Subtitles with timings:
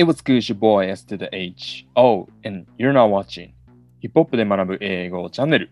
[0.00, 1.86] It was good, your boy S to the H.
[1.94, 3.52] Oh, and you're not watching.
[4.00, 5.70] ヒップホップで学ぶ英語チャンネル。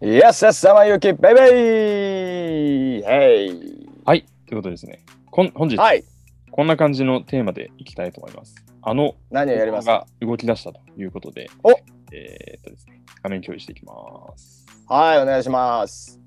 [0.00, 5.04] Yes, yes, さまゆき、ベイベイヘイはい、ということでですね。
[5.30, 6.02] こん本日、はい、
[6.50, 8.54] こんな感じのテーマでいきたいと思います。
[8.80, 9.86] あの、何をやります？
[9.86, 11.72] かが動き出したということで、お
[12.12, 13.92] えーっとですね、画面共有していきま
[14.34, 14.64] す。
[14.88, 16.18] はい、お願いします。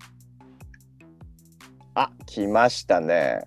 [1.96, 3.40] あ、来ましたね。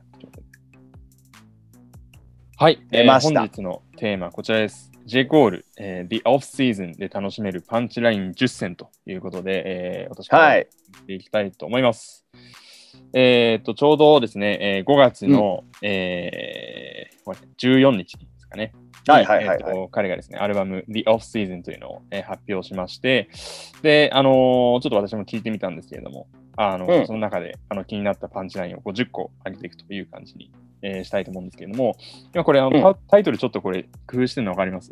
[2.58, 4.90] はい、えー本日のテーマ、こちらです。
[5.04, 10.66] J コール、えー The Off-Season で楽しめるパンチライン10選ということで、えー私からやっはい、
[11.06, 12.24] ていきたいと思います。
[13.12, 18.72] えーっと、ちょうどですね、えー5月の、えーごめんなさい14日ですかね。
[19.06, 23.28] はいはいはいえーっと彼がですね、アルバム The Off-Season というのを、えー発表しまして、
[23.82, 30.50] で、あのーちょっと私も聞いてみたんですけれども、あのうんその中であの気になったパンチラインを50個上げていくという感じに、
[30.82, 31.96] えーしたいと思うんですけれども、
[32.34, 34.90] 今これあの、うんタタイトルちょっとこれ工夫してるの分かります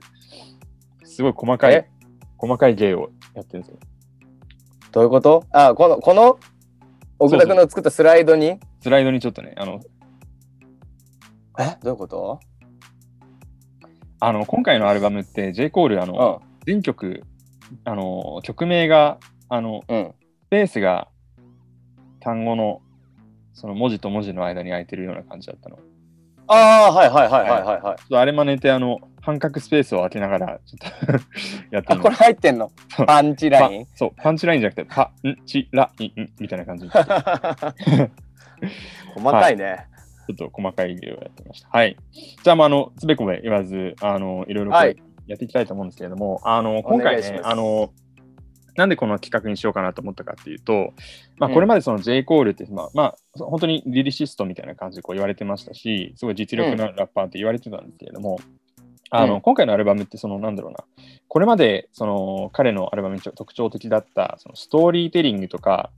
[1.05, 1.88] すごい細かいえ、
[2.36, 3.78] 細かい芸をやってるんですよ。
[4.92, 5.44] どういうこと？
[5.50, 6.39] あ、この、この、
[7.19, 8.58] 奥田君の作ったスライドに？
[8.80, 9.80] スライドにちょっとね、あの、
[11.58, 11.77] え？
[11.83, 12.41] どういうこと？
[14.20, 15.70] あの今回のアルバムって J.
[15.70, 17.24] コールあの、全曲
[17.84, 19.96] あの曲名があのうん。
[19.96, 20.14] うん。
[20.46, 21.08] スペースが
[22.25, 22.80] 単語の
[23.53, 25.77] その文字と文字の間に空いてるような感じだったの。
[25.77, 25.83] ちょ
[26.48, 27.94] ああ、はいはいはいはいはいはい。
[27.94, 31.12] っとあれ真似てあの半角スペースを開けながらちょっと
[31.70, 32.70] やってあ、みこれ入ってんの？
[33.06, 33.84] パンチライン？
[33.86, 36.89] パそうパンチラインじゃなくてパンチラインみたいな感じ
[39.14, 39.86] 細かいね。
[40.33, 41.69] っと細かい芸をやってました。
[41.69, 41.97] はい。
[42.42, 47.92] じゃあ、まあ、あのつべこべ言わずあのいろいろやっていきたいと思うんですけれども、あの今回ねあの
[48.77, 50.92] なんでこの企画にしようかなと思ったかっていうと、
[51.39, 52.25] まあ、うんこれまでその J.
[52.25, 58.41] コールって、まあまあ、そ本当にリリシストみたいな感じでこう言われてましたし、すごい実力のラッパーって言われてたんですけれども、
[59.11, 60.78] あのうん今回のアルバムってそのなんだろうな、
[61.28, 65.91] これまでその彼のアルバムに特徴的だったそのストーリーテリングとか、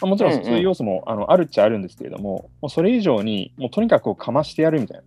[0.00, 5.04] まあもちろんうんうんそういう要素も、あのあるっちゃあるんですけれども、もうそれ以上にもうとにかくかましてやるみたいな。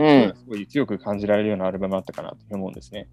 [0.00, 0.34] うん。
[0.34, 3.08] すごい強く感じられるようなアルバムだったかなと思うんですね。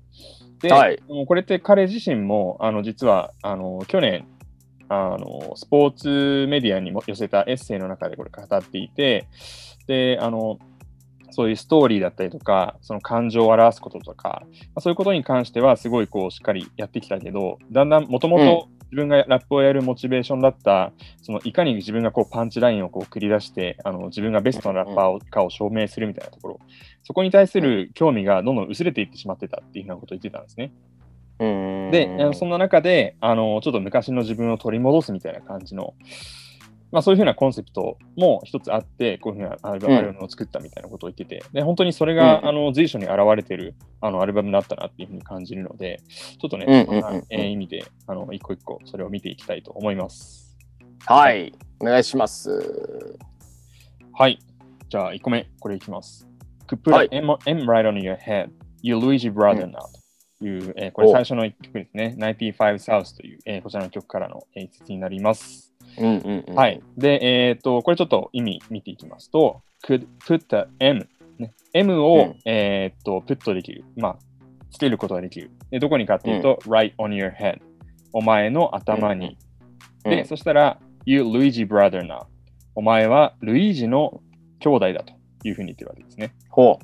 [0.62, 4.25] で、はいもうこれって彼自身もあの実はあの去年
[4.90, 9.28] あのスポーツメディアにも寄せたエッセイの中でこれ語っていて
[9.86, 10.59] であの
[11.31, 26.59] そういうストーリーだったりとかその感情を表すこととか、まあそういうことに関してはすごいこうしっかりやってきたけどだんだんもともと自分がラップをやるモチベーションだったそのいかに自分がこうパンチラインをこう繰り出してあの自分がベストなラッパーをかを証明するみたいなところ
[27.03, 30.74] そこに対する興味がどんどん薄れていってしまってたっていうふうなことを言ってたんですね。
[31.40, 31.92] うん。
[31.92, 35.94] で、そんな中であの、ちょっと昔の自分を取り戻すみたいな感じの、
[36.92, 50.58] まあ、そういうふうなコンセプトも一つあって、こういうふうなアルバムを作ったみたいなことを言ってて、で本当にそれが、うんあの随所に現れてるあのアルバムだったなっていうふうに感じるので、ちょっとね、うんうんうんそんなえー意味であの一個一個それを見ていきたいと思います。
[51.06, 51.53] はい。
[51.80, 53.18] お願いします。
[54.14, 54.40] はい。
[54.90, 56.28] じゃあ、1個目、これいきます。
[56.68, 58.50] Could put はい M, M right on your head,
[58.81, 59.80] you Luigi brother うん now
[60.40, 62.16] という、えーこれお最初の1曲ですね。
[62.18, 65.67] 95 South という、えーこちらの曲からのえー一節になります。
[65.97, 66.56] うんうんうん。
[66.56, 66.81] はい。。
[66.97, 71.08] で、えっ、と、これちょっと意味見ていきますと、could put the M、
[71.40, 73.84] ね、M を、うんえっ、と、プットできる。
[73.96, 74.18] まあ、
[74.72, 75.52] つけることができる。
[75.72, 77.59] でどこにかっていうと、right on your head。
[78.13, 79.38] お前の頭に。
[80.03, 82.25] で、そしたら、You Luigi brother now。
[82.75, 84.22] お前はルイージの
[84.59, 85.13] 兄弟だと
[85.44, 86.36] いうふうに言ってるわけですね。
[86.50, 86.80] ほ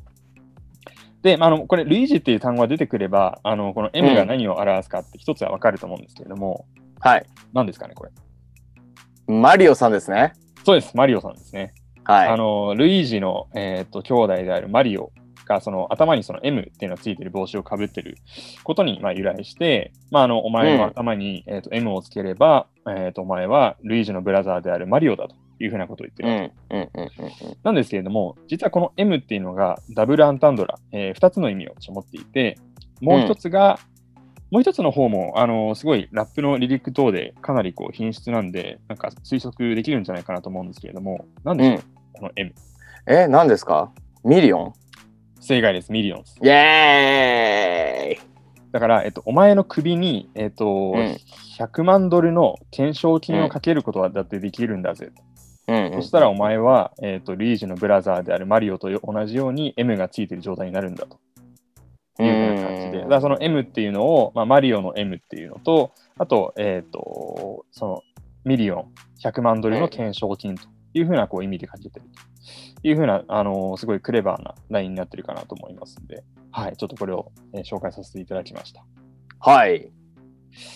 [1.22, 6.82] で、まあ、あのこれ、ルイージっていう単語が出てくれば、あのこのう M んが何を表すかって一つはわかると思うんですけれども、う。
[7.00, 7.26] はい。
[7.54, 8.12] 何ですかね、これ。
[9.28, 10.34] マリオさんですね。
[10.66, 11.74] そうです、マリオさんですね。
[12.04, 12.30] はい。
[12.30, 15.12] あのルイージの、えー、と兄弟であるマリオ
[15.46, 18.18] がその頭にその M っていうのがついてる帽子をかぶってる
[18.64, 32.58] ことにまあ由来して、まあ、あのお前の頭に、えー、と M をつければ、えー、とお前はルイージのブラザーであるマリオだというふうなことを言ってうるわけんうんうんうんなんですけれども、実はこの M っていうのがダブルアンタンドラ、え2つの意味を持っていて、
[33.02, 33.80] もう一つが、
[34.54, 41.82] もう一つの方も、あのすごいラップのリリック等でかなりこう品質なんで、なんか推測できるんじゃないかなと思うんですけれども、何でしょう、うん
[42.14, 42.54] この M。
[43.08, 43.92] え、何ですか？
[44.24, 44.74] ミリオン？
[45.40, 46.36] 正解です、 millions。
[46.44, 48.28] イエーイ
[48.72, 51.18] だから、えっと、お前の首に、えっとうん
[51.58, 55.12] 100万ドルの懸賞金をかけることはだってできるんだぜ。
[55.68, 61.20] うんうんそしたらお前は、えっと、ルイージの brother であるマリオと同じように M がついてる状態になるんだと。
[62.20, 68.02] いうふうな感じで、だからその M っていうのを、まあ、マリオの M っていうのと、あと、えっ、と、その
[68.46, 68.86] ミリオン、
[69.24, 72.06] 100万ドルの懸賞金というふうなこう意味で書きてる
[72.82, 78.84] というふうな、あのーすごいクレバーなラインになってるかなと思いますんで、はい、ちょっとこれを、えー紹介させていただきました。
[79.40, 79.92] はい。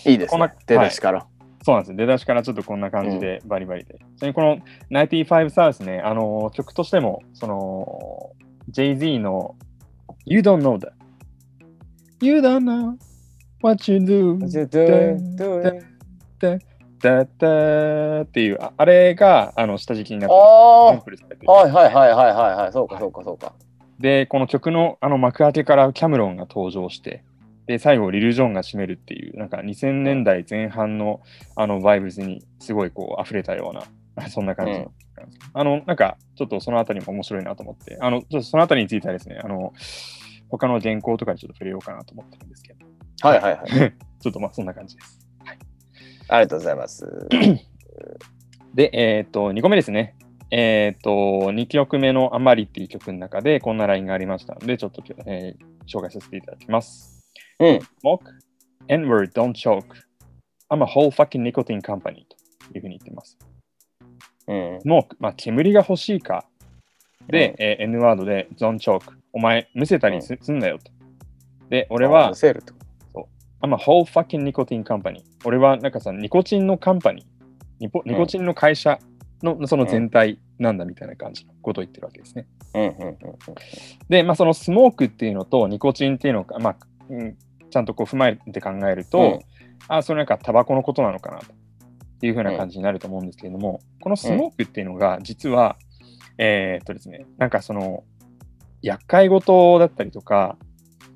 [0.06, 0.56] いいですこんなね。
[0.66, 1.28] 出だしから。
[1.63, 1.98] そうなんですね。
[1.98, 3.95] 出だしからちょっとこんな感じでバリバリで。
[3.95, 4.57] ちなみにこの
[4.89, 8.31] 95サウスね、あのー曲としても、その、
[8.69, 9.56] Jay-Z の
[10.25, 10.96] You don't know that.
[12.19, 12.97] You don't know
[13.61, 14.39] what you do.
[16.99, 22.73] だだっていう、ああれがあの下敷きになってサンプルされてるあはいはいはいはいはいはい。
[22.73, 23.53] そうかそうかそうか。
[23.99, 27.23] で、この曲のあの幕開けからキャムロンが登場して、
[27.67, 31.21] で、最後リル・ジョンが締めるっていう、なんか2000年代前半の
[31.55, 39.73] あのバイブスにすごいこう溢れたような、 そんな感じの曲なんあの、なんかちょっとそのあたりも面白いなと思って、あの、ちょっとそのあたりについてはですね、あの、
[40.49, 42.85] 他の原稿とかにちょっと触れようかなと思ってるんですけど、
[43.21, 43.94] はいはいはい。
[44.19, 45.19] ちょっとまあそんな感じです。
[46.29, 47.27] ありがとうございます。
[48.73, 50.15] で、えっ、と、2個目ですね。
[50.51, 57.25] えっ、と、2曲目のアマリっていう曲の中でこんなラインがありましたので、ちょっと、えー紹介させていただきます。
[57.59, 57.79] うん。
[58.03, 58.19] Smoke,
[58.88, 59.85] N-word, don't choke.
[60.69, 63.38] I'm a whole fucking nicotine company というふうに言ってます。
[64.47, 64.77] うん。
[64.79, 66.45] Smoke、まあ、煙が欲しいか。
[67.27, 69.13] で、えー N ワードで don't choke。
[69.33, 70.91] お前、むせたりす,、んなよと。
[71.69, 72.74] で、俺はあ、セールって
[73.13, 73.29] こ
[73.62, 75.21] I'm a whole fucking nicotine company。
[75.45, 77.25] 俺はなんかさ、ニコチンのカンパニー、
[77.79, 79.00] ニポニコチンの会社
[79.44, 82.47] のその全体なんだみたいな感じのことを言ってるわけですね。
[82.74, 82.79] と。
[82.79, 83.18] うんうんうん
[84.09, 86.75] で、まあ、そのスモークっていうのとニコチンっていうのが、まあ
[87.09, 87.38] うん、
[87.69, 89.39] ちゃんとこう踏まえて考えると、うん
[89.88, 91.39] あ、それなんかタバコのことなのかな
[92.19, 95.77] というふうな感じになると思うんですけれども、このスモークっていうのが実は、
[96.38, 98.04] えーっとですね、なんかその
[98.81, 100.57] 厄介事だったりとか、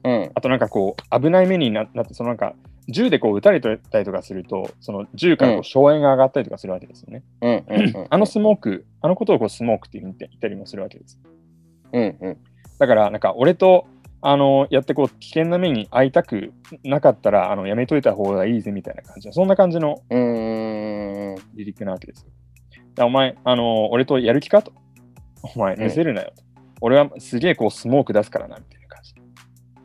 [0.03, 0.31] うん。
[0.33, 2.55] あとなんかこう危ない目にななって、そのなんか
[2.87, 7.23] 銃でこう撃たれたりとかすると、その銃からこううん硝煙が上がったりとかするわけですよね。
[7.41, 8.07] うんうんうん。
[8.09, 11.19] あのスモーク、あのことをこうスモークって言ったりもするわけです。
[11.93, 12.37] うんうん。
[12.79, 13.85] だから、なんか俺と
[14.21, 16.53] あのやってこう危険な目に遭いたく
[16.83, 20.01] なかったらあのやめといた方がいいぜみたいな感じの、そんな感じの。
[20.09, 22.25] 離陸なわけです
[22.99, 24.73] お前、あの俺とやる気かと。
[25.43, 26.43] お前、うん見せるなよと。
[26.81, 29.13] 俺はすげえこうスモーク出すからなみたいな感じ。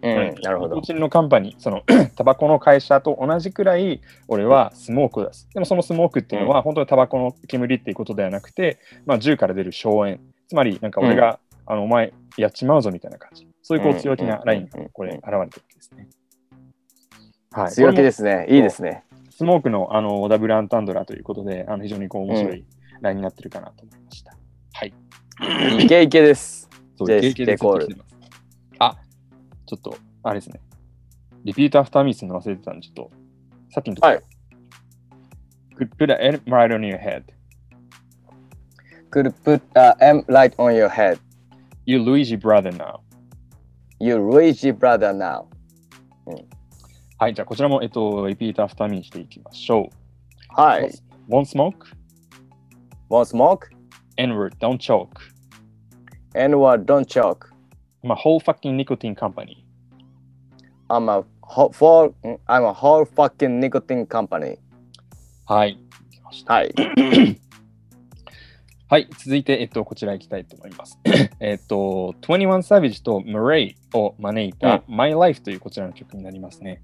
[0.02, 0.42] うん。
[0.42, 0.86] なるほどニコ。
[0.86, 1.82] チンのカンパニー、その
[2.16, 5.48] タバコの会社と同じくらい俺はスモークを出す。
[5.52, 10.20] でもそのスモークっていうのは本当にタバコの煙っていうことではなくて、まあ、銃から出る硝煙。
[10.48, 13.48] つまり、なんか俺が、あのお前やっちまうぞみたいな感じ。
[13.62, 16.08] そういうこう強気なラインがこれ現れてるわけですね。
[17.50, 18.46] はい、強気ですね。
[18.48, 19.02] いいですね。
[19.30, 22.64] スモークのあのダブルアンタンドラということで、あの非常にこう面白い
[23.00, 24.36] ラインになってるかなと思いました。
[24.72, 24.94] はい。
[25.78, 26.68] イケイケです。
[26.96, 28.04] そう、ジェイ経験でコール。
[28.78, 28.96] あ、
[29.66, 30.60] ちょっと、あれですね。
[31.44, 33.10] リピートアフターミスの忘れてたんで、ちょっと、
[33.70, 34.14] さっきのところ。
[34.14, 34.24] はい
[35.76, 37.24] Could put an M right on your head.
[39.10, 41.18] Could put a M light on your head.
[41.84, 43.00] You Luigi brother now.
[44.00, 45.44] You Luigi brother now.
[47.18, 50.60] はい、じゃあこちらも、えっと、リピートアフターミーしていきましょう。
[50.60, 50.90] はい。
[51.28, 51.86] One smoke,
[53.08, 53.75] One smoke
[54.18, 55.20] N-word, don't choke.
[56.34, 57.50] one don't choke.
[58.02, 59.64] I'm a whole fucking nicotine company.
[60.88, 62.14] I'm a whole, for,
[62.48, 64.58] I'm a whole fucking nicotine company.
[65.46, 65.78] はい。
[66.46, 66.74] はい。
[68.88, 70.98] はい、続いて、えっと、こちら行きたいと思います。
[71.40, 76.82] えっと、21 Savage と Murray を招いた My Life というこちらの曲になりますね。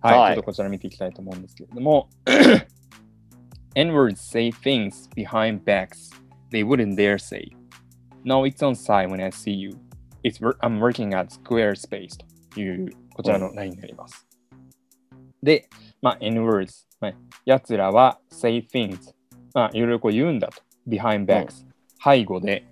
[0.00, 2.08] はい、はいちょっとこちら見ていきたいと思うんですけれども、
[3.76, 6.10] N-words say things behind backs
[6.50, 7.50] they wouldn't dare say.
[8.24, 9.78] No, it's on side when I see you.
[10.24, 12.18] It's I'm working at Squarespace
[12.50, 14.26] というこちらのラインになります。
[15.42, 15.68] で、
[16.02, 17.12] まあ、N-words、まあ、
[17.44, 19.14] やつらは say things、
[19.54, 20.62] まあ、いろいろこう言うんだと。
[20.88, 21.64] behind backs、
[22.02, 22.64] 背後で、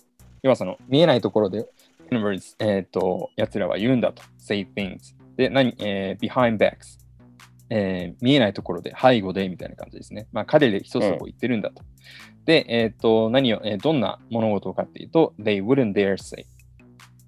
[0.42, 1.66] 要はその見えないところで、
[2.10, 4.22] N-words、えっ、と、やつらは言うんだと。
[4.38, 5.14] say things。
[5.36, 6.98] で、何、えー behind backs、
[7.70, 10.26] えー見えないところで、背後でみたいな感じですね。
[10.32, 11.82] まあ、彼で一つこう言ってるんだと。
[12.44, 16.46] で、えっ、と、何を、えーどんな物事かっていうと、they wouldn't dare say。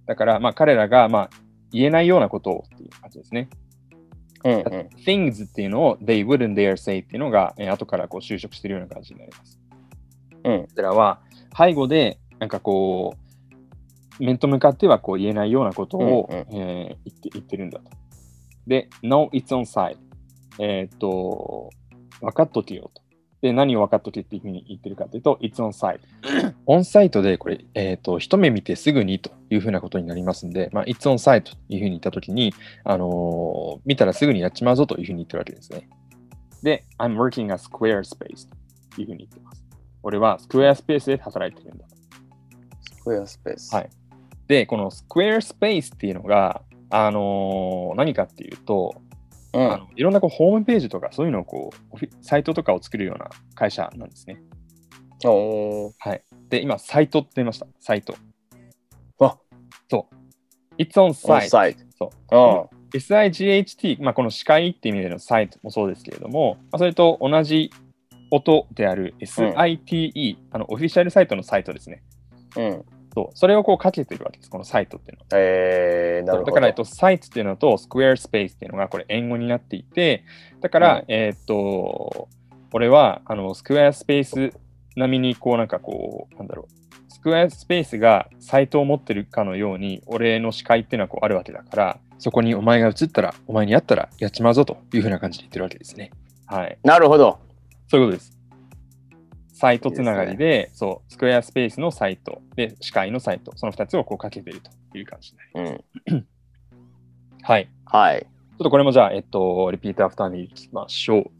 [0.06, 1.30] だから、まあ、彼らが、まあ、
[1.73, 3.49] 言えないようなことをっていう感じですね。
[4.44, 4.62] うんうん。
[5.04, 9.61] things っていうのを they wouldn't dare say っていうのが、えー後からこう就職してるような感じになります。
[10.44, 11.20] うんこちらは
[11.56, 13.16] 背後でなんかこ
[14.20, 17.90] う面と向かってはこう言えないようなことを、うんうんえー言って言ってるんだと。
[18.66, 19.96] で、no, it's on side。
[20.58, 21.70] えーっと、
[22.20, 23.02] 分かっとけよと。
[23.43, 26.00] で、何を分かっとけっていうふうに言ってるかというと、it's on side。
[26.66, 35.88] オンサイトでこれ、えーっと、一目見てすぐにというふうなことになりますんで、まあ、it's on side というふうに言ったときに、あのー見たらすぐにやっちまうぞというふうに言ってるわけですね。
[36.62, 38.49] で、I'm working at Squarespace
[38.95, 39.64] というふうに言ってます。
[40.02, 41.85] 俺はスクエアスペースで働いてるんだ。
[42.81, 43.75] スクエアスペース。
[43.75, 43.90] はい
[44.49, 48.95] で、このスクエアスペースっていうのが、あのー何かっていうと、
[49.57, 49.73] うん。
[49.73, 54.41] あのいろんなこうホームページとかそういうのをこうサイトとかを作るような会社なんですね。
[55.25, 56.23] おーはい。
[56.51, 57.67] で、今、サイトって言いました。
[57.81, 58.15] サイト。
[59.19, 59.39] あ
[59.91, 60.15] そう。
[60.79, 61.49] It's on オン site.
[61.49, 62.11] サイそう。
[62.29, 62.71] ト。
[62.93, 67.71] SIGHT、まあ、この視界っていう意味でのサイトもそうですけれども、まあ、それと同じ
[68.31, 72.03] 音である SITE、あのオフィシャルサイトのサイトですね。
[72.57, 72.85] うん。
[73.16, 73.25] うん。
[73.25, 75.26] そうそれをこうかけてるわけです、このサイトっていうのは。
[75.32, 76.50] えー、なるほど。
[76.52, 80.25] だから、えっと、サイトっていうのとスクエアスペースっていうのがこれ、英語になっていて、
[80.61, 82.28] だから、うんえっと、
[82.73, 84.52] 俺はあのスクエアスペース
[84.96, 96.11] 並みに、こう、なんかこう、なんだろう、スクエアスペースがサイトを持ってるかのように、俺の視界っていうのはこうあるわけだから、そこにお前が映ったら、お前に会ったらやっちまうぞというふうな感じで言ってるわけですね。
[96.46, 96.78] はい。
[96.82, 97.38] なるほど。
[97.88, 98.36] そういうことです。
[99.59, 105.85] サイトつながりで、そう、スクエアスペースのサイトで、視界のサイト、その2つをこうかけてるという感じになります。
[106.09, 106.27] うん。
[107.43, 107.65] はい。
[107.65, 108.27] ちはい。
[108.27, 111.31] ょっとこれもじゃあ、えっと、リピートアフターにいきましょう。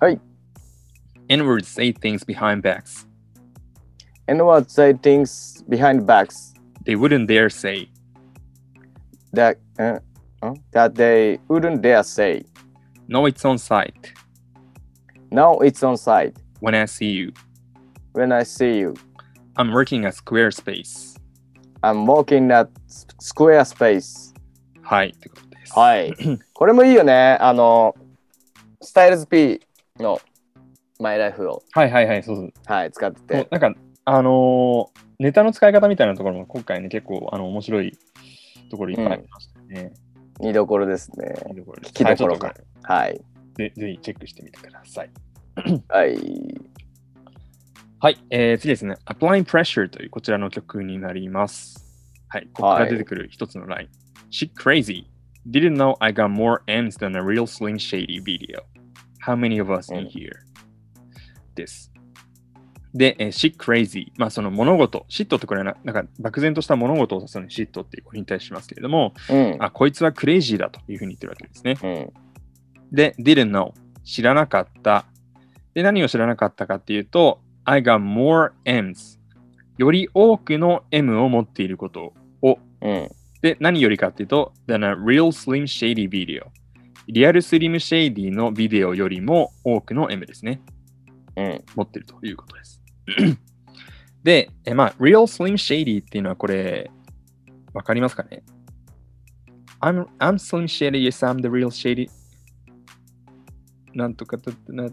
[0.00, 0.18] はい。
[1.28, 3.06] N-words say things behind backs.
[4.26, 6.54] And what say things behind backs
[6.86, 7.88] They wouldn't dare say.
[9.34, 9.98] that, uh,
[10.40, 12.46] uh, that they wouldn't dare say.
[13.06, 14.14] No, it's on site.
[15.30, 16.34] Now it's on site.
[16.60, 17.32] When I see you,
[18.14, 18.94] When I see you,
[19.56, 21.16] I'm working at Squarespace.
[21.82, 22.68] I'm walking at
[23.20, 24.34] Squarespace.
[24.82, 25.78] はい、ってことです。
[25.78, 26.14] はい。
[26.52, 27.38] これもいいよね。
[27.40, 27.94] あの、
[28.80, 29.60] スタイルズ P
[29.98, 30.20] の
[30.98, 32.52] マイライフを、はいはいはい、そうそう。
[32.66, 33.36] はい、使ってて。
[33.36, 37.92] もうなんか、あのーネタの使い方みたいなところも今回ね、結構あの面白い
[38.70, 39.92] ところいっぱいありましたね。
[40.40, 41.34] 見どころですね。
[41.50, 43.20] いいところです聞きどころかはい。
[43.54, 45.10] ぜぜひチェックしてみてください。
[45.88, 46.16] はい。
[48.02, 48.96] はい、えー次ですね。
[49.04, 51.84] Applying Pressure というこちらの曲になります。
[52.28, 53.88] はい、ここから出てくる一つのライン。
[54.30, 55.04] She crazy.
[55.46, 58.62] Didn't know I got more M's than a real Slim Shady video.
[59.22, 60.30] How many of us in うん here?
[61.54, 61.92] です。
[62.94, 64.06] で、えー、she crazy。
[64.16, 69.56] まあ、その物事、シットってこれはな、なんか漠然とした物事を指すのにシットっていう語に対しますけれども、うん。
[69.58, 71.76] あ、こいつはクレイジーだというふうに言ってるわけですね。
[71.82, 72.96] うん。
[72.96, 75.04] で、didn't know 知らなかった。
[75.74, 79.16] で、何を知らなかったかっていうと、I got more M's
[79.78, 82.58] より多くの M を持っていることを。
[82.82, 83.08] うん。
[83.42, 86.46] で、何よりかっていうと、than a real slim shady video
[87.06, 90.60] リアルスリムシェイディのビデオよりも多くの M ですね。
[91.36, 91.64] うん。
[91.76, 92.82] 持ってるということです。
[94.24, 96.90] で、えまあ、real slim shady っていうのはこれ、
[97.72, 98.42] わかりますかね
[99.80, 102.10] ?I'm, I'm slim shady, yes, I'm the real shady.
[103.94, 104.88] なんとかだってな、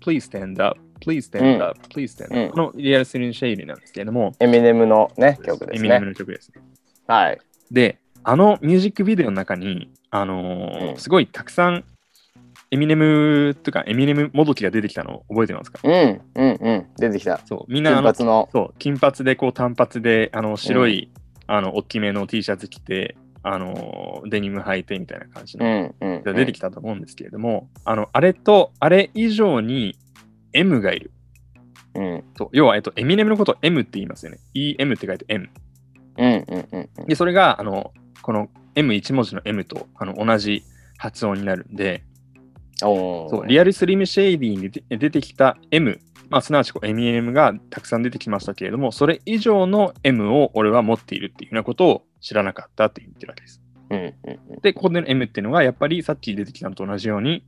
[0.00, 6.12] please stand up, please うん stand up, please stand up、のリアルスリムシェイディなんですけれども、エミネムのね、曲ですエミネムね。
[6.12, 6.62] の曲ですね。
[7.06, 7.38] はい。
[7.70, 11.84] で、あのミュージックビデオの中に、あのすごいたくさん
[12.70, 15.80] エミネムとかエミネムもどきが出てきたのを覚えてますか？
[15.82, 16.20] うん。
[16.34, 16.58] うん。
[16.60, 16.86] うん。
[16.98, 17.40] 出てきた。
[17.46, 18.48] そう、みんな金髪の。
[18.52, 21.10] そう金髪でこう単発であの白い、
[21.46, 23.16] あの大きめの T シャツ着て、
[23.50, 29.96] あのデニム履いてみたいな感じうの出てきたと思うんですけれども、あのあれとあれ以上に
[30.52, 31.12] M がいる。
[31.94, 32.24] うん。
[32.36, 34.38] そう要は、えっと、エミネムのことを M って言いますよね。
[34.54, 35.48] EM って書いて M。
[36.18, 36.44] うん。
[36.48, 36.68] うん。
[36.72, 37.06] うん。
[37.06, 40.62] で、それがあのこの M1 文字の M とあの同じ
[40.98, 42.04] 発音になるんで、
[42.80, 46.00] そうリアルスリムシェイディに出て出てきた M、
[46.30, 53.60] まあ、すなわちこうエミネムがたくさん出てきましたけれども、それ以上の M を俺は持っているっていうふうなことを知らなかったって言ってるわけです。
[53.90, 53.98] うん。
[53.98, 54.60] うん。
[54.60, 57.44] で、ここでの M っていうのがやっぱりさっき出てきたのと同じように、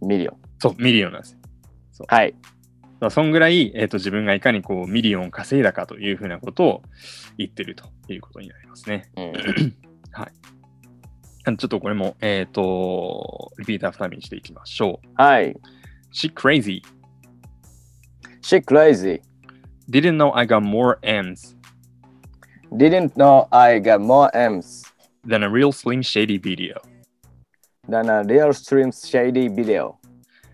[0.00, 0.36] ミリオン。
[0.58, 1.36] そう、ミリオンなんです
[2.00, 2.06] よ。
[2.08, 2.34] はい。
[3.00, 6.82] だそんぐらい、えー、と自分がいかにこうミリオンを稼いだかというふうなことを
[7.36, 9.10] 言ってるということになりますね。
[9.16, 9.32] うん。
[11.46, 15.22] ちょっとこれも、えっ、と、リピートアフターミーにしていきましょう。
[15.22, 15.56] はい。
[16.12, 16.82] She crazy.
[18.42, 19.20] She crazy.
[19.88, 21.55] Didn't know I got more M's
[22.75, 24.83] Didn't know I got more M's
[25.25, 26.79] than a real slim shady video.
[27.87, 29.97] than a real stream shady video.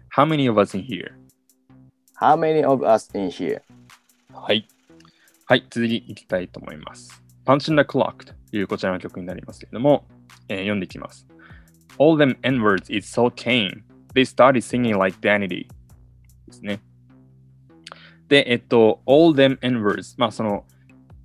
[0.10, 1.15] How many of us in here?
[2.15, 3.62] How many of us in here?
[4.34, 4.67] はい。
[5.46, 7.22] はい、続きいきたいと思います。
[7.46, 10.05] Punch in the Clock というこちらの曲になりますけれども、
[10.50, 11.27] えー読んでいきます。
[12.00, 13.84] All them N-words is so tame.
[14.13, 15.67] They started singing like Danity.
[16.48, 16.79] ですね。
[18.27, 20.15] で、えっと、All them N-words。
[20.17, 20.65] まあ、その、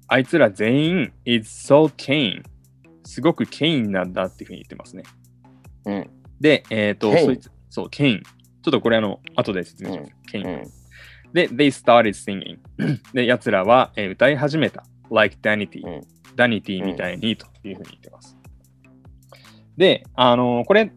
[0.08, 2.42] あいつら全員 is so tame.
[3.04, 5.04] すごくケインなんだっていうふうに言ってますね。
[5.86, 6.10] うん。
[6.40, 8.22] で、えっと、Kane そいつ、そう、ケイン。
[8.22, 10.12] ちょっとこれあの、後で説明します。
[10.30, 10.64] ケインうん。
[11.34, 12.58] で、they started singing.
[13.14, 14.84] で、奴らは、えー歌い始めた。
[15.10, 16.02] like danity、うん
[16.36, 18.38] ダニティみたいにというふうに言ってます。
[19.76, 20.92] で、あのーこれ、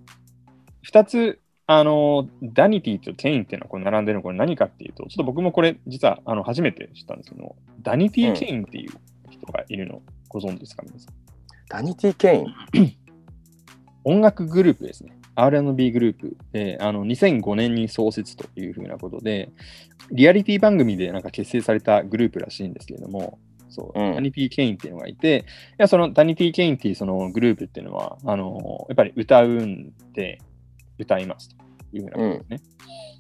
[0.82, 1.39] 二つ、
[1.72, 8.90] あのーダニティとケインっていうのはこれ並んでるのこれ何かっていうと、ちょっと僕もこれ実はあの初めて知ったんですけど、ダニティケインっていう
[9.30, 11.14] 人がいるのご存知ですか皆さん？
[11.68, 12.96] ダニティ・ケイン？
[14.02, 15.16] 音楽グループですね。
[15.36, 19.50] R&B グループで、あの2005年に創設というふうなことで、
[20.10, 30.40] リアリティ番組でなんか結成されたグループらしいんですけれども、そう、うんダニティ・ケインっていうのがいて、いやそのダニティ・ケインっていうそのグループっていうのは、あのやっぱり歌うんで
[31.00, 31.56] 歌いますと
[31.92, 32.60] いうふうなことですね。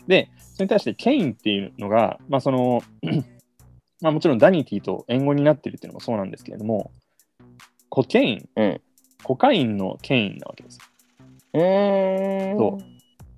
[0.06, 2.82] で、それに対してケインっていうのが、まあその、
[4.00, 6.90] まあもちろんダニティと縁語になってるっていうのもそうなんですけれども、
[7.88, 8.80] cocaine、うん
[9.22, 10.78] コカインのケインなわけです。
[11.52, 12.84] そう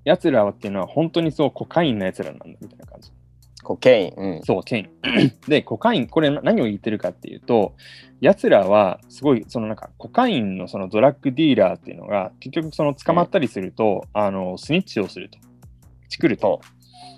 [0.05, 3.11] 奴らはっていうのは本当にそうコカインの奴らなんだみたいな感じ。
[3.63, 4.23] コケイン。
[4.23, 4.43] うん。
[4.43, 4.89] そう、ケイン。
[5.47, 7.75] で、コカイン、これ何を言ってるかっていうと、
[8.21, 15.39] 奴らはすごい、そのなんかコカインのそのドラッグディーラーっていうのが、結局その捕まったりすると、あの、スニッチをすると。
[16.09, 16.61] チクると。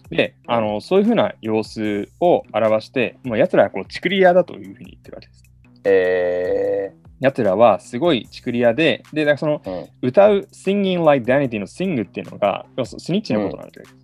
[0.09, 5.43] で、あの、そういうふうな様子を表して、もう奴らはこうチクリ屋だというふうに言ってるわけです。
[5.83, 9.81] え奴らはすごいチクリ屋で、で、だからそのー。
[9.81, 9.89] うん。
[10.01, 13.95] 歌う Singing Like Danity の Sing っていうのが、スニッチのことなんです。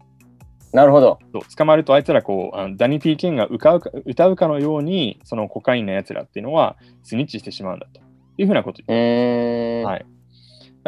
[0.74, 1.20] なるほど。
[1.56, 8.00] 捕まるとあいつらこうあのダニティ・ケインが歌うか歌うかのようにそのコカインのやつらっていうのは snitch してしまうんだと
[8.38, 9.84] いうふうなことうーん。
[9.84, 10.06] はい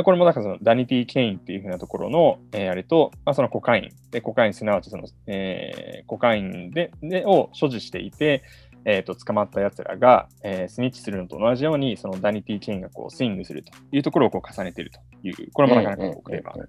[0.02, 8.42] これもだからそのダニティ・ケインっていうふうなところの、えーあれと、まあ、そのコカインでコカインすなわちその、えーコカインででを所持していて、
[8.86, 16.66] えー、と捕まったやつらが、えー snitch するのと同じようにそのダニティ・ケインがこう sing するというところをこう重ねているというこれもなかなかクレバーな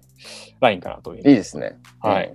[0.59, 1.77] ラインかなといういいですね。
[1.99, 2.31] はい。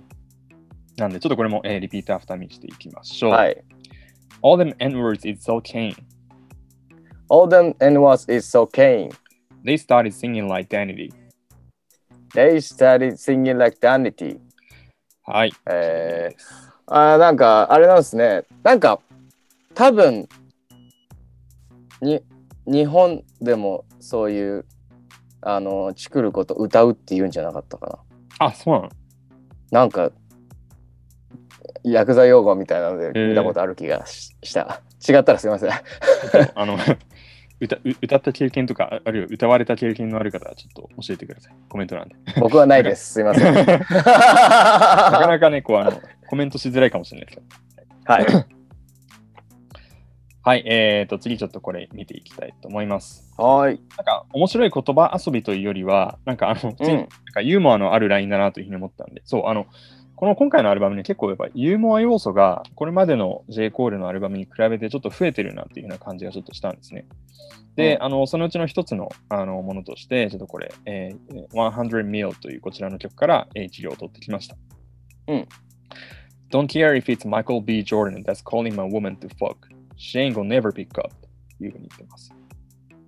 [0.97, 3.31] なんで、ちょっとこれも、えー repeat after me していきましょう。
[3.31, 3.63] はい。
[4.41, 5.95] All them N-words is so keen.
[7.29, 9.09] All them N-words is so keen.
[9.63, 11.11] They started singing like Danity.
[12.33, 14.39] They started singing like Danity.
[15.25, 15.53] はい。
[15.69, 16.35] えー、
[16.87, 18.43] あーなんかあれなんですね。
[18.63, 18.99] なんか
[19.73, 20.27] 多分
[22.01, 22.21] に
[22.65, 24.65] 日本でもそういう
[25.41, 27.99] あのチクること歌うって言うんじゃなかったか
[28.39, 28.89] あ、そうなの
[29.71, 29.79] な。
[29.81, 30.11] なんか
[31.83, 34.81] 薬剤用語みたいなのでー見たことある気がしした。
[35.07, 35.71] 違ったらすいません。
[36.55, 36.77] あの
[37.59, 41.53] 歌う歌った経験とか、ああるいは歌われた経験のある方はちょっと教えてください。
[41.69, 42.15] コメント欄で。
[42.39, 43.13] 僕はないです。
[43.13, 43.53] すいません。
[43.53, 43.73] なか
[45.19, 48.41] はなかね、こうあの、コメントしづらいかもしれないですけど。
[48.41, 48.45] い。
[50.43, 50.63] はい。
[50.65, 53.31] えーと、次ちょっとこれ見ていきたいと思います。
[53.37, 53.79] はい。
[53.95, 59.67] なんか、面白い言葉遊びというよりは、なんか、あの、うんなんかユーモアのあるラインだなというふうに思ったんで、そう、あの、
[60.21, 63.71] この今回のアルバムに結構やっぱユーモア要素がこれまでの J.
[63.71, 67.07] コールのアルバムに比べてちょっと増えてるなっていうような感じがちょっとしたんですね。
[67.75, 74.55] で、うんあのそのうちの一つのあのものとして、ちょっとこれ、えー、100 Mil というこちらの曲から、えー、治療を取ってきました。
[75.27, 75.47] うん。
[76.51, 77.83] Don't care if it's Michael B.
[77.83, 79.55] Jordan that's calling my woman to fuck.
[79.97, 81.09] She ain't gonna never pick up.
[81.57, 82.31] というふうに言ってます。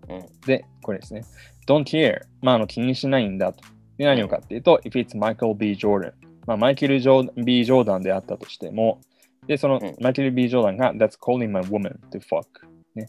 [0.10, 1.24] うんで、これですね。
[1.68, 2.22] Don't care.
[2.42, 3.64] まあ、あの気にしないんだと。
[4.00, 5.76] で何をかっていうと、if it's Michael B.
[5.76, 6.14] Jordan。
[6.46, 7.66] まあ、マイケル・ジョー B.
[7.66, 9.00] ジョーダンであったとしても、
[9.48, 10.50] で、その、うんマイケル・ B.
[10.50, 12.44] ジョーダンが That's calling my woman to fuck。
[12.96, 13.08] ね。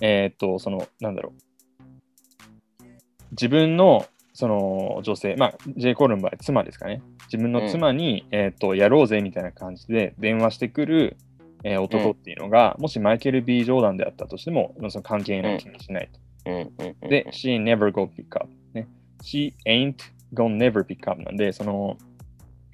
[0.00, 2.84] えーっと、その、なんだろう。
[3.32, 5.94] 自分の、その女性、まあ、J.
[5.94, 7.02] コールの場合、妻ですかね。
[7.26, 11.16] 自分の妻に、えーっと、やろうぜみたいな感じで電話してくる、
[11.62, 16.50] えー男っていうのが、もしマイケル・ B・ ジョーダンであったとしても、その関係ない気にしないと。
[16.50, 18.88] うんうんうんで、she never go pick up、ね。
[19.22, 19.96] she ain't
[20.32, 21.98] gonna never pick up なんで、その、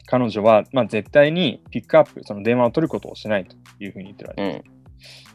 [0.07, 4.65] 彼女は、まあ、絶対にピックアップ、その電話を取ることをしないというふうに言ってるわけです。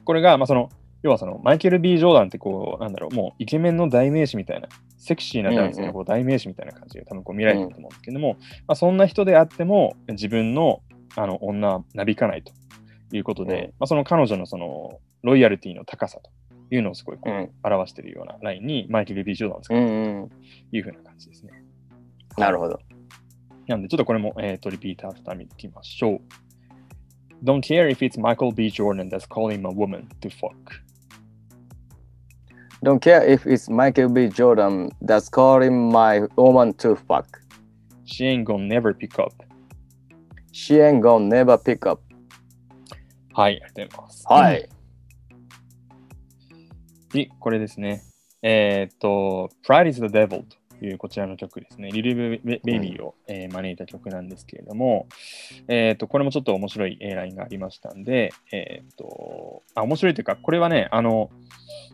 [0.03, 0.69] これが、まあ、その、
[1.03, 10.81] 要はその、マイケル・ B・ ジョーダンってこう、なんだろう、もうイケメンの代名詞みたいな、セクシーな男性のこう代名詞みたいな感じで多分こう見られてると思うんですけども、まあ、そんな人であっても、自分の
[11.15, 12.53] あの女はなびかないと
[13.11, 16.31] いうことで、うんまあ、その彼女のその、ロイヤルティの高さと
[16.73, 20.35] いうのをすごいこううん表しているようなラインに、マイケル・ B・ ジョーダンを使ううんうんと
[20.71, 21.51] いうふうな感じですね。
[22.37, 22.79] なるほど。
[23.67, 26.21] なんで、ちょっとこれも、えー、とリピートアフター見ていきましょう。
[27.43, 28.69] Don't care if it's Michael B.
[28.69, 30.53] Jordan that's calling a woman to fuck.
[32.83, 34.29] Don't care if it's Michael B.
[34.29, 37.25] Jordan that's calling my woman to fuck.
[38.05, 39.33] She ain't gonna never pick up.
[40.51, 42.01] She ain't gonna never pick up.
[43.33, 44.25] はい、ありがとうございます。
[44.27, 44.69] はい。
[47.09, 48.03] 次、これですね。
[48.41, 51.89] えーっと、Pride is the devil というこちらの曲ですね。
[51.91, 55.07] リルベベイビーを、えー招いた曲なんですけれども、
[55.67, 61.29] えっ、と、これもちょっと面白いえーラインがありましたんで、えっ、と、あ、面白いというか、これはね、あの、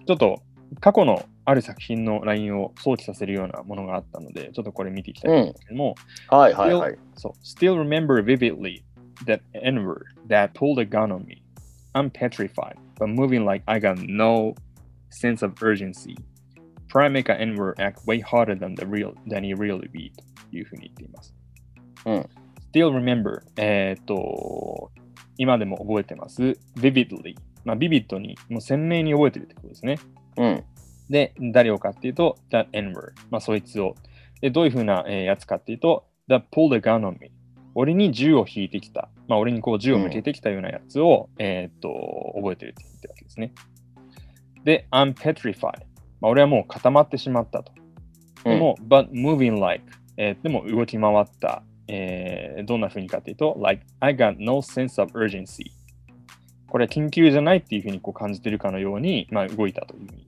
[0.05, 0.41] ちょっと
[0.79, 5.95] 過去のある作品のラインを想起させるようなものがあったので、ちょっとこれ見ていきたいんですけども、
[6.29, 6.97] はいはいはい。
[7.15, 8.83] そう、still remember vividly
[9.25, 11.41] that N-word that pulled a gun on me.
[11.93, 14.55] I'm petrified, but moving like I got no
[15.09, 16.15] sense of urgency.
[16.97, 20.11] Try make an N-word act way harder than the real than he really be
[20.49, 21.35] というふうに言っています。
[22.05, 22.29] うん。
[22.73, 24.91] still remember えーっと、
[25.37, 26.57] 今でも覚えてます。
[26.75, 29.99] vividly まあ、ビビッドに、もう鮮明に覚えてるってことですね。
[30.37, 30.63] うん。
[31.09, 33.11] で、誰をかっていうと、that N-word。
[33.29, 33.93] まあ、そいつを。
[34.39, 37.29] で、どういうふうな、えーやつかっていうと、that pulled a gun on me。
[37.75, 39.09] 俺に銃を引いてきた。
[39.27, 43.53] まあ、俺にこう銃を向けてきたようなやつを、えーっと、覚えてるって言ってるわけですね。
[44.63, 45.86] で、I'm petrified。
[46.21, 47.71] まあ、俺はもう固まってしまったと。
[48.45, 49.83] うんでも、but moving like、
[50.17, 51.63] えーでも動き回った。
[51.87, 55.71] えーどんな風にかっていうと、like, I got no sense of urgency。
[56.67, 60.27] これは緊急じゃないっていう風にこう感じてるかのように、まあ、動いたというふうに。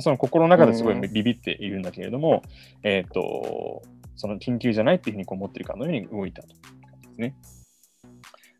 [0.00, 2.42] その心の中ですごいうんビビっているんだけれども、
[2.82, 3.82] えっ、と、
[4.16, 7.34] その緊急じゃないっていうふうにこう思ってるかのように動いたという感じですね。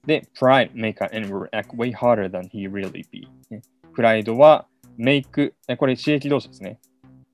[0.05, 3.63] で、pride make an N-word act way harder than he really be、ね。
[3.95, 4.67] プライドは
[5.03, 6.79] make、えこれ使役動詞ですね。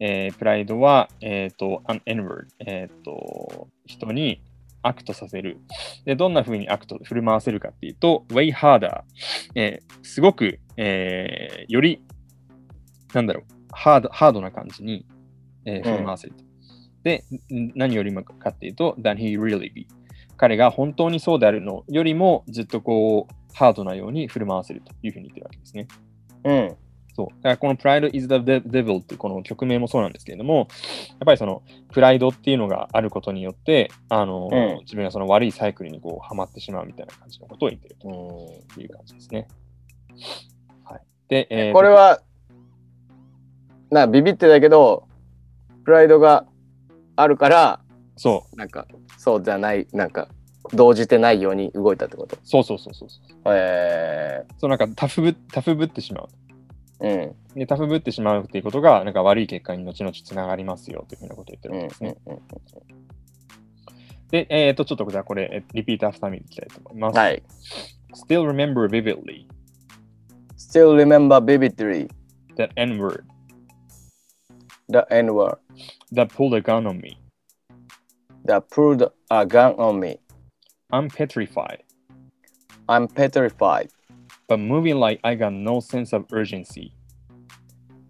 [0.00, 4.40] えープライドは、えっ、と、an N-word、えっ、と、人に
[4.82, 5.58] act させる。
[6.04, 9.02] で、どんな風に act、振る舞わせるかっていうと、way harder、
[9.54, 12.02] えーすごく、えーより、
[13.12, 15.06] なんだろう、ハードハードな感じに、
[15.66, 16.44] えー振り回せると。
[17.02, 19.86] で、ん何よりもかっていうと、than he really be。
[20.38, 25.88] 彼が本当にそうであるのよりもずっとこう、ハードなように振る舞わせるというふうに言ってるわけですね。
[26.44, 26.87] うん。
[27.18, 27.26] そう。
[27.42, 30.68] だからこの Pride is the Devil っていうこの曲名もそうなんですけれども、やっ
[31.26, 38.10] ぱりそのプライドっていうのがあることによって、あの、うん自分がその悪いサイクルにこうはまってしまうみたいな感じのことを言ってるうん
[38.72, 39.48] という感じですね。
[40.84, 41.00] はい。
[41.28, 42.20] で、えーとこれは、
[43.90, 45.08] な、ビビってだけど、
[45.84, 46.46] プライドが
[47.16, 47.80] あるから、
[48.16, 50.28] そなんか、そうじゃない、なんか、
[50.72, 52.36] 動じてないように動いたってこと？
[52.36, 53.26] う、そうそうそうそうそう。
[53.46, 56.28] えそうなんかタフぶタフぶってしまう。
[57.00, 57.58] ー、うん。
[57.58, 62.16] で、タフぶってしまうっていうことが、なんか悪い結果に後々つながりますよというふうなことを言ってるうんわけですね。
[62.26, 62.40] うんうん
[64.30, 67.18] で、えっ、と、ちょっとじゃあこれ、えリピートアフターミーいきたいと思います。
[67.18, 67.42] はい。
[68.14, 69.46] Still remember vividly
[70.58, 72.10] Still remember vividly
[72.56, 73.24] that N-word
[74.90, 75.56] the N-word
[76.12, 77.18] that pulled a gun on me.
[78.48, 80.18] that pulled a gun on me.
[80.90, 81.82] I'm petrified,
[82.88, 83.90] I'm petrified,
[84.47, 86.93] but moving like I got no sense of urgency.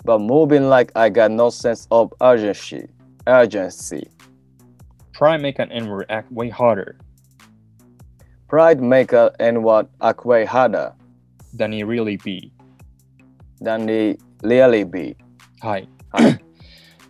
[0.06, 2.90] but moving like I got no sense of urgency.
[3.26, 4.10] Urgency.
[5.14, 6.98] Try make an N-word act way harder
[8.50, 10.94] Pride make a N-word act way harder
[11.54, 12.52] than it really be.
[13.62, 15.16] than they really be.
[15.62, 15.88] はい。
[16.12, 16.40] はい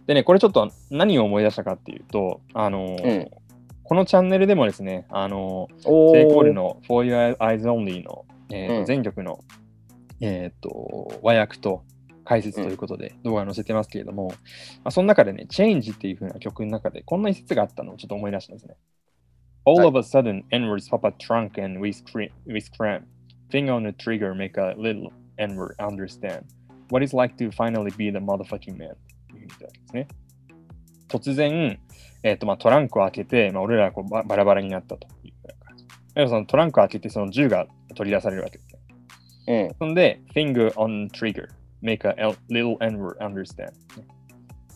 [0.05, 3.31] でね、これちょっと何を思い出したかっていうと、あのーうん
[3.85, 9.40] このチャンネルでもですね、あのーおセイ コールの For Your Eyes Only の、 えーとうん全曲の、
[10.20, 11.84] えー、と和訳と
[12.28, 14.34] 解説ということで動画を載せてますけれども、ま
[14.84, 18.76] あ、その中でね、Change っていう風な曲の中でこんな一節があったのをちょっと思い出したんですね。
[19.64, 23.04] All of a sudden, N-words pop a trunk and we scream, we scram.
[23.50, 26.42] Finger on the trigger, make a little N-word understand.
[26.90, 28.94] What it's like to finally be the motherfucking man.
[29.30, 30.08] というふうに言ったわけですね。
[31.08, 31.78] 突然、
[32.22, 35.32] えーとまあ、トランクを開けて、まあ、俺らはこうババラバラになったという
[35.64, 35.86] 感じ。
[36.14, 37.66] そのトランクを開けてその銃が
[37.98, 38.80] 取り出されるわけですね。
[39.48, 39.74] うん。
[39.78, 41.48] そんで、finger on trigger,
[41.82, 43.72] make a little N-word understand.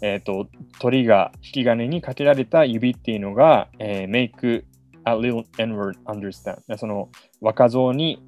[0.03, 0.49] えっ、と、
[0.81, 4.65] トリガー、引き金にかけられた指っていうのが、えー make
[5.05, 6.77] a little N-word understand.
[6.77, 7.09] その
[7.41, 8.21] 若造に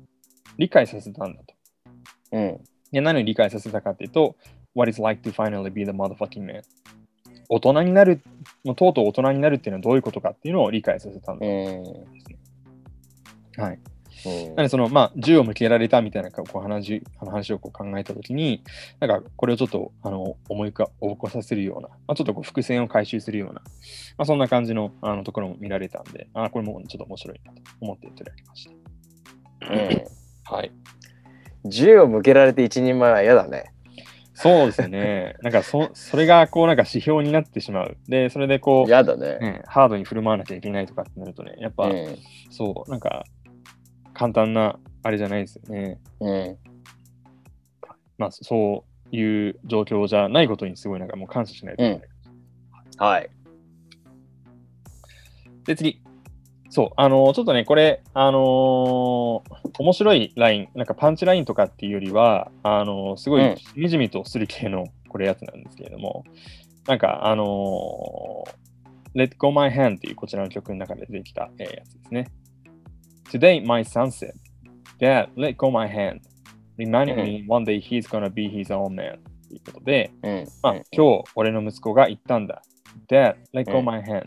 [0.57, 1.55] 理解させたんだと。
[2.33, 2.61] うん。
[2.93, 4.37] で何を理解させたかっていうと、
[4.75, 6.63] What is like to finally be the motherfucking man?
[7.49, 8.23] 大人になる、
[8.65, 11.53] もうとうとう大人になるっていうのはどういうことかっていうのを理解させたんだうん。
[13.63, 13.79] はい。
[14.27, 18.63] うんなので、その、まあ、銃を向けられたみたいなこう話話をこう考えたときに、
[19.01, 28.71] なんか、これをちょっとあの思いか起こさせるような、まあ、ちょっとこう伏線を回収するような、まあ、そんな感じのあのところも見られたんで、あこれもちょっと面白いなと思って取り上げまし
[29.71, 30.05] うん
[30.45, 30.55] た。
[30.55, 30.73] はい。
[31.67, 33.75] 銃を向けられて一人前は嫌だね。
[34.35, 35.37] そうですね。
[35.43, 37.97] なんかそ、それがこう、なんか指標になってしまう。
[38.09, 39.39] で、それでこう、嫌だね。
[39.39, 42.19] ね、ハードに振る舞わなきゃいけないとかってなるとね、やっぱ、うん。
[42.51, 43.25] そう、なんか、
[44.15, 46.01] 簡単な、あれじゃないですよね。
[46.21, 46.57] うん。
[48.17, 52.09] まあ、そういう状況じゃないことにすごいなんかもう感謝しないといけない。
[52.99, 53.31] はい。
[55.67, 56.01] で、次。
[56.71, 66.25] そう、あのちょっとね、これ、あのー面白いライン、なんかパンチラインとかっていうよりは、あのーすごいみじみとする系のこれやつなんですけれども、
[66.89, 68.65] なんか、あのー
[69.15, 72.27] Let Go My Hand っていうこちらの曲の中で出てきた、えーやつですね。
[73.31, 74.33] Today my son said,
[75.01, 76.21] Dad, let go my hand.
[76.77, 79.19] Reminding me one day he's gonna be his own man.
[79.49, 80.49] ということで、うん。
[80.63, 82.63] まあ、うん今日俺の息子が言ったんだ。
[83.09, 84.27] Dad, let go うん my hand.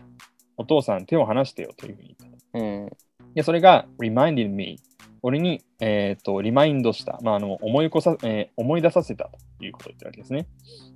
[0.56, 2.58] お父さん手を離してよというふうに言った。
[2.58, 2.90] うん。
[3.34, 4.78] で、それが reminded me。
[5.22, 7.18] 俺に、えっ、と、リマインドした。
[7.22, 10.46] まあ、あの、思い起こさ、えー思い出させたということを言ってるわけですね。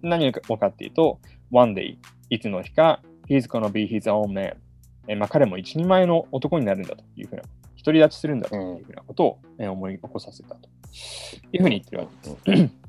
[0.02, 1.96] 何がかっていうと、one day、
[2.30, 4.54] いつの日か、he's gonna be his own man。
[5.08, 7.42] えーまあ、彼も一人前の男になるんだというふうな、
[7.84, 10.68] 独り立ちするんだというふうなことを、えー思い起こさせたと
[11.52, 12.08] いうふうに言ってるわ
[12.44, 12.82] けです。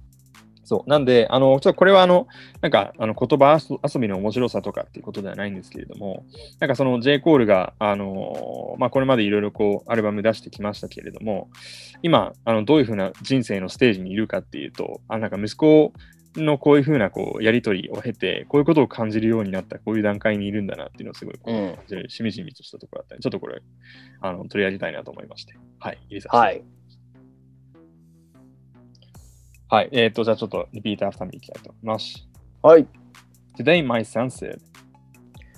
[0.65, 0.89] そう。
[0.89, 2.27] なんで、あの、ちょっとこれは、あの、
[2.61, 6.25] なんか、あの言葉遊びの面白さとかっていうことではないんですけれども、
[6.59, 7.19] なんかその J.
[7.19, 11.49] コールが、あのまあ、これまでいろいろこう、アルバム出してきましたけれども、
[12.01, 15.93] 今、あの、どういうふうな人生のステージにいるかっていうと、あなんか息子
[16.35, 23.61] のこういうふうなこうやりとりを経て、こういうことを感じるようになった、こういう段階にいるんだなっていうのをすごいこううんしみじみとしたところだったり、ちょっとこれ、
[24.21, 25.53] あの、取り上げたいなと思いまして。
[25.79, 26.63] はい、入れさせてはい。
[29.69, 29.89] はい。
[29.91, 32.27] えっ、と、じゃあちょっと repeat after me いきたいと思います。
[32.61, 32.87] はい。
[33.57, 34.59] Today my son said,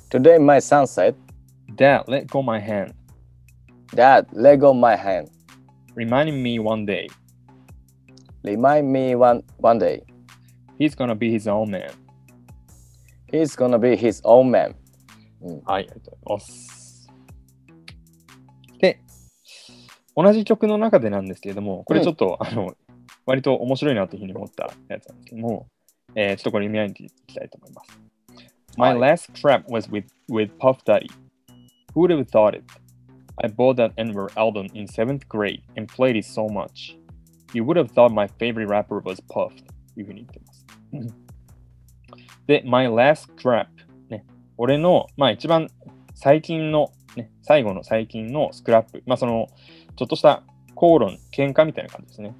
[0.09, 1.15] Today my son said,
[1.75, 2.93] Dad, let go my hand,
[3.93, 5.29] Dad, let go my hand.
[5.95, 7.07] reminding me one day
[8.45, 10.03] Remind me one, one day.
[10.78, 11.90] he's gonna be his own man.
[13.30, 14.74] He's gonna be his own man.
[15.64, 17.08] はい、ありがとうございます。
[18.78, 19.00] で、
[20.14, 22.74] 同じ曲の中でなんですけれども、これちょっと、あの、
[23.26, 25.66] 割と面白いなというふうに思ったやつなんですけども、
[26.14, 28.00] えーちょっとこれ読み上げていきたいと思います。
[28.76, 31.10] My はい last trap was with, with Puff Daddy.
[31.94, 32.64] Who would have thought it?
[33.42, 36.96] I bought that N-word album in 7th grade and played it so much.
[37.52, 39.54] You would have thought my favorite rapper was Puff
[39.94, 40.43] というふうに言ってます。
[42.47, 43.67] で、My last trap
[44.09, 44.25] ね、
[44.57, 45.67] 俺の、まあ一番
[46.13, 49.47] 最近の、ね、最後の最近のスクラップ、まあその、
[49.95, 50.43] ちょっとした
[50.75, 52.35] 口論、喧嘩みたいな感じですね。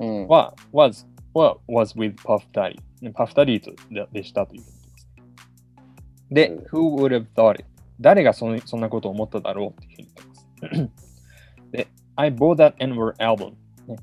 [0.00, 0.28] うん。
[0.28, 2.76] は、was, は was with Puff Daddy。
[3.00, 4.62] ね Puff Daddy とででしたという。
[6.30, 7.64] で、うん who would have thought it?
[8.00, 10.08] 誰がそのそんなことを思っただろうというふうに
[10.72, 11.70] 言ってます。
[11.70, 13.52] で、I bought that N-word album、
[13.86, 13.96] ね。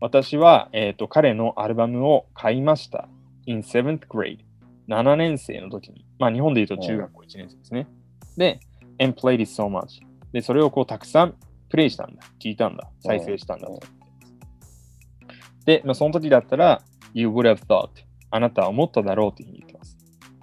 [0.00, 3.08] 私は、えーと彼のアルバムを買いました。
[3.48, 4.38] In 7th grade。
[4.88, 6.04] 7年生の時に。
[6.18, 7.86] まあ日本で言うと中学校1年生ですね。
[8.36, 8.60] で、
[9.00, 10.00] and played it so much。
[10.32, 11.34] で、それをこうたくさん
[11.68, 12.22] プレイしたんだ。
[12.40, 12.88] 聞いたんだ。
[13.00, 13.80] 再生したんだと。
[15.64, 16.82] で、まあ、その時だったら、
[17.12, 17.90] You would have thought
[18.30, 19.96] あなたは思っただろうというふうに言ってます。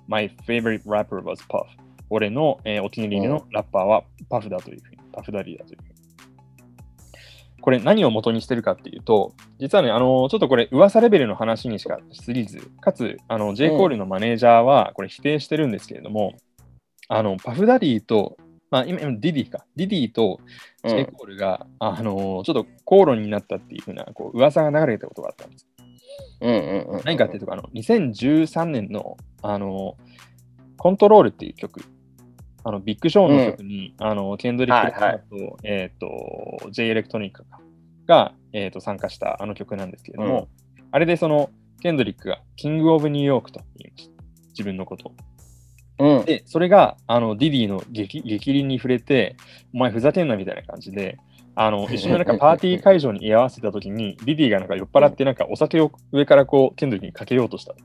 [0.08, 1.66] My favorite rapper was Puff
[2.10, 5.95] 俺の、えーお気に入りのラッパーはパフだというふうに、パフダディだというふうに。
[7.66, 13.70] これ何を元にしてるかっていうと、実はね、あのちょっとこれ噂レベルの話にしかしすぎず、かつ、あの J.
[13.70, 16.36] コールのマネージャーはこれ否定してるんですけれども、
[17.08, 18.38] あのパフダディと、
[18.70, 20.40] まあ今、今ディディか、ディディと
[20.84, 21.06] うん J.
[21.06, 25.68] コールが、あのちょっと口論になったっていうふうなこう噂が流れたことがあったんです。
[26.42, 27.02] うんうんうん。
[27.04, 29.98] 何かっていうと、あの2013年のあの
[30.78, 31.82] コントロールっていう曲、
[32.68, 37.46] あのビッグショーの曲に、あのケンドリック・ラマーと,、えー、と J・ エレクトニック
[38.08, 40.48] が、えー、と参加したあの曲なんですけれども、
[40.92, 41.52] あれでその
[41.82, 44.24] ケンドリックがキング・オブ・ニューヨークと言いました。
[44.50, 45.14] 自分のことを。
[46.00, 46.26] うん。
[46.26, 49.36] で、それがあのディディの激激鱗に触れて、
[49.72, 51.20] お前ふざけんなみたいな感じで、
[51.54, 57.76] あの 一緒になんかパーティー会場に居合わせたときに、ディディがなんか酔っ払って、なんかお酒を上からこう、ケンドリックにかけようとした。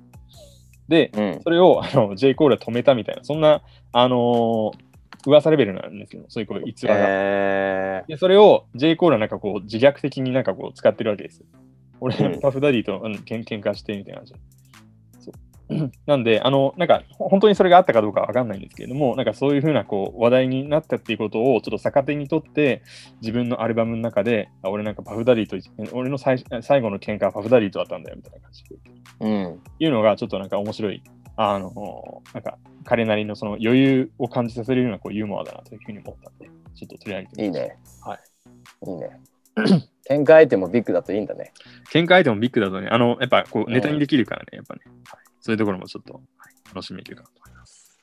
[0.90, 1.40] で、うん。
[1.42, 2.34] それをあの J.
[2.34, 4.90] コールは止めたみたいな、そんな、あのー
[5.26, 7.04] 噂レベルなんですけど、そういうこう逸話が。
[7.06, 8.96] えでそれを J.
[8.96, 11.46] コールはなんかこう自虐的になんかこう使ってるわけですよ。
[12.00, 14.34] 俺、うんパフダディとうんけん喧嘩してみたいな感じ
[16.06, 22.82] なんで、あの、なんか、ほ本当にそれがあったかどうかわかんないんですけれども、なんかそういうふうなこう話題になったっていうことをちょっと逆手にとって、
[23.20, 25.56] 自分のアルバムの中で、あ俺なんかパフダディと、
[25.92, 28.76] 俺の最最後の喧嘩はパフダディとだったんだよみたいな感じで
[29.20, 29.60] うん。
[29.78, 31.02] いうのがちょっとなんか面白い、
[31.36, 37.64] あの、なんか彼なりのその余裕を感じさせるようなこうユーモアだなというふうに思ったんで、ちょっと取り上げてみました。
[37.64, 37.78] いいね。
[38.02, 38.90] はい。
[38.90, 39.20] いいね。
[40.10, 41.52] 展開相手もビッグだといいんだね。
[41.92, 48.01] 喧嘩相手もビッグだとね、あの、やっぱこうネタにできるからね、やっぱね、はい、そういうところもちょっと、はい楽しめるかなと思います。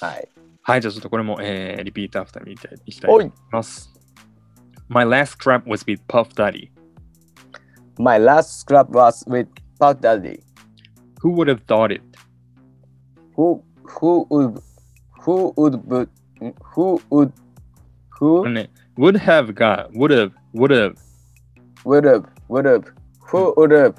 [0.00, 0.28] はい。
[0.62, 3.92] はい、じゃあちょっとこれも、えーリピートアフター見ていきたいと思います。
[4.88, 6.70] My last trap was with Puff Daddy.
[7.98, 9.48] My last scrap was with
[9.78, 10.42] Puff Daddy.
[11.22, 12.02] Who would have thought it?
[13.36, 14.62] Who who would
[15.22, 16.08] who would but
[16.74, 17.32] who would,
[18.10, 20.94] こ who れね、would have が would have, would have,
[21.84, 22.84] would have, would have,
[23.30, 23.94] who would have,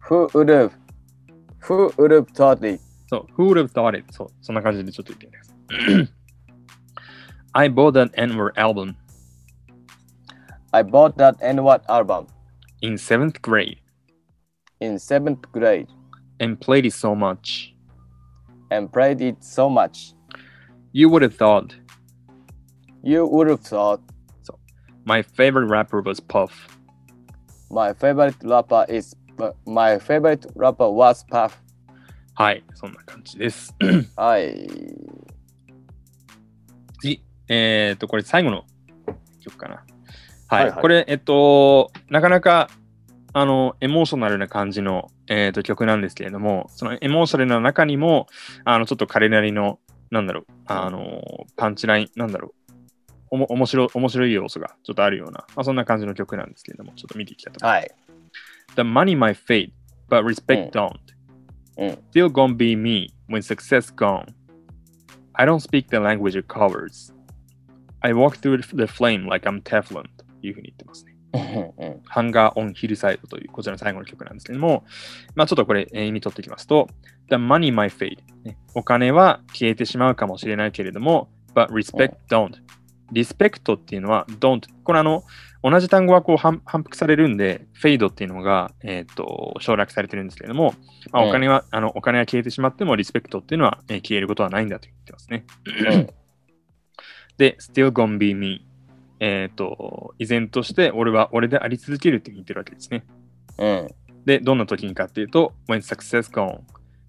[0.00, 0.72] who would have,
[1.62, 2.80] who would have taught it.
[3.10, 4.04] そう、who would have thought it?
[4.12, 6.08] そう、そんな感じでちょっと言ってみてください。
[7.54, 8.94] I bought that N-word album
[10.72, 12.26] I bought that N-Word album
[12.82, 13.78] in seventh grade
[14.80, 15.88] in seventh grade
[16.40, 17.74] and played it so much.
[18.70, 20.14] and played it so much.
[20.92, 21.74] You would have thought
[23.02, 24.02] You would have thought
[25.06, 26.78] my favorite rapper was Puff.
[27.70, 29.16] my favorite rapper is
[29.65, 31.53] my favorite rapper was Puff.
[32.35, 33.75] はい、そんな感じです。
[34.15, 34.67] はい。
[36.99, 38.65] 次、えっ、と、これ最後の
[39.41, 39.75] 曲かな。
[39.75, 39.83] はい、
[40.47, 42.69] はいはいこれ、えっと、なかなか、
[43.33, 48.27] あの、エモーショナルな感じの、えっと曲なんですけれども、そのエモーショナルな中にも、
[48.65, 49.79] あの、ちょっと彼なりの、
[50.11, 51.21] なんだろう、あの、
[51.55, 52.73] パンチライン、なんだろう、
[53.31, 57.87] おも面白面白い要素がちょっとあるような、まあ、そんな感じの曲なんですけれども、ちょっと見ていきたいと思います。
[57.87, 57.95] はい。
[58.75, 59.71] The money might fade,
[60.09, 60.91] but respect don't.
[61.77, 64.25] うん Still gonna be me when success gone.
[65.33, 67.13] I don't speak the language of cowards.
[68.01, 71.15] I walk through the flame like I'm Teflon というふうに言ってますね。
[71.33, 74.83] うんハンガーオンヒルサイドというこちらの最後の曲なんですけども、
[75.35, 76.87] まあちょっとこれ、えー意味取っていきますと、
[77.29, 78.57] The money might fade、ね。
[78.75, 82.53] お金は消えてしまうかもしれないけれども、but respect don't。
[83.11, 84.61] リスペクトっていうのは don't。
[84.83, 85.23] これあの、
[85.63, 90.73] 同じ単語はこう反反復されるんで、フェイドっていうのが、えっ、と、省略されてるんですけれども、
[91.11, 95.45] まあ、うんお金は、あの、お金が消えてしまっても、リスペクトっていうのは、えー消えることはないんだと言ってますね。
[95.91, 96.09] うん
[97.37, 98.67] で、still gonna be me。
[99.19, 103.05] えっ、と、依然として俺は俺であり続けるって言ってるわけですね。
[103.57, 103.87] うん
[104.25, 106.59] で、どんな時にかっていうと、when success gone、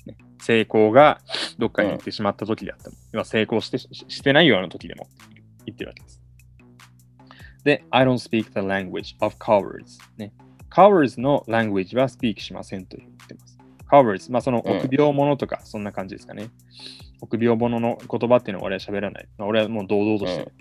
[0.06, 1.20] ね成功が
[1.58, 5.08] どっかに行ってしまった時であっても、要は成功してししてないような時でも
[5.66, 6.23] 言ってるわけです。
[7.64, 10.32] で、I don't speak the language of cowards、ね。
[10.70, 13.58] cowards の language は speak しませんと言ってます。
[13.90, 16.50] cowards、まあそのうん臆病者とか、そんな感じですかね。
[17.20, 19.28] 臆病者の言葉っていうのは俺は喋らない。
[19.38, 20.52] まあ、俺はもう堂々としてる。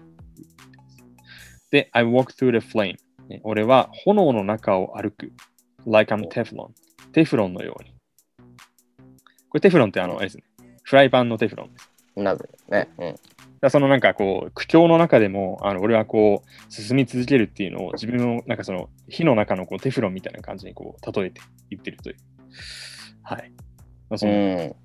[1.71, 2.95] で、I walk through the flame、
[3.27, 3.41] ね。
[3.43, 5.33] 俺は炎の中を歩く。
[5.85, 6.69] like I'm Teflon。
[7.11, 7.93] テフロンのように。
[9.49, 10.43] これテフロンってあの、あれですね。
[10.83, 11.91] フライパンのテフロンです。
[12.15, 12.87] なるね。
[12.97, 13.15] うん
[13.63, 22.17] だそのなんかこう、苦境の中でも、あの俺はこう、進み続けるっていうのを自分のなんかその火の中のこうテフロンみたいな感じにこう、例えて言ってるという。
[23.21, 23.53] はい。
[24.09, 24.75] まあ、そのうん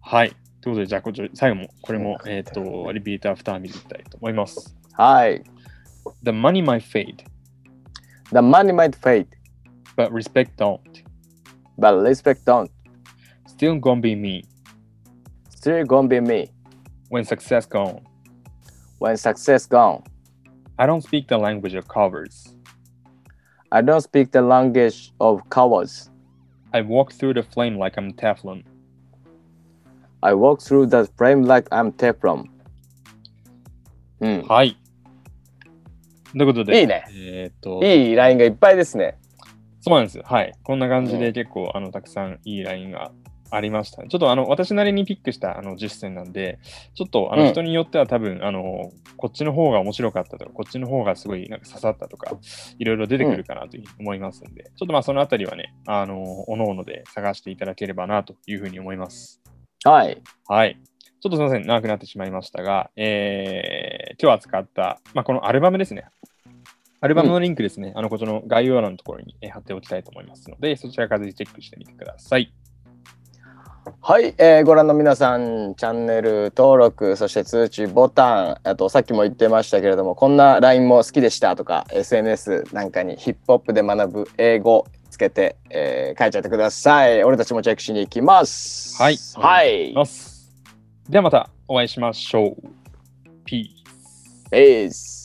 [0.00, 0.30] はい。
[0.60, 4.76] ということで、じゃあこちら、最後も、これも、えっ、と、リピートアフター見ていきたいと思います。
[4.94, 5.44] はい。
[6.24, 7.18] The money might fade,
[8.30, 9.28] The money might fade,
[9.96, 10.80] but respect don't.
[11.78, 12.68] but respect don't.
[13.46, 14.44] Still gonna be me
[15.59, 16.49] Still gonna be me
[17.09, 18.01] when success gone.
[18.99, 20.03] when success gone.
[20.77, 22.53] I don't speak the language of cowards.
[23.71, 26.09] I don't speak the language of cowards.
[26.73, 28.63] I walk through the flame like I'm Teflon.
[30.23, 32.49] I walk through the flame like I'm Teflon.
[34.21, 34.41] うん。
[34.47, 34.77] はい。
[36.31, 37.05] ということで、いいね。
[37.13, 39.17] えっ、と、いいラインがいっぱいですね。
[39.81, 40.23] そうなんですよ。
[40.25, 40.53] はい。
[40.63, 43.11] こんな感じうんで結構、あの、たくさんいいラインが
[43.50, 44.02] ありました。
[44.04, 46.58] ちょっとあの、私なりにピックしたあの10選なんで、
[46.94, 52.32] ちょっとあの、うん人によっては多分、あの、こっちの方が面白かったとか、こっちの方がすごいなんか刺さったとか、
[52.78, 59.42] いろいろ出てくるかなというふうに思いますんで、ちょっとまあそのあたりはね、あの、おのおので探していただければなというふうに思います。
[59.84, 60.22] はい。
[60.46, 60.78] はい。
[61.20, 66.04] ちょっとすみません、長くなってしまいましたが、えー今日扱った、まあ、このアルバムですね。
[67.00, 72.52] アルバムのリンクですね、あの、こちらの概要欄のところに、えー貼っておきたいと思いますので、そちらからぜひチェックしてみてください。
[74.02, 87.24] はい、えーご覧の皆さん、チャンネル登録、そして通知ボタン、あとさっきも言ってましたけれども、こんな LINE も好きでしたとか、SNS なんかにヒップホップで学ぶ英語つけて、えー書いちゃってください。
[87.24, 89.00] 俺たちもチェックしに行きます。
[89.00, 89.92] はいはい。
[89.94, 90.50] ます
[91.08, 92.56] ではまたお会いしましょう。
[93.44, 94.50] ピース。
[94.50, 95.19] ペース。